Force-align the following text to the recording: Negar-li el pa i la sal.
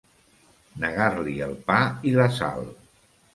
Negar-li 0.83 1.35
el 1.49 1.53
pa 1.67 1.77
i 2.13 2.15
la 2.17 2.27
sal. 2.39 2.67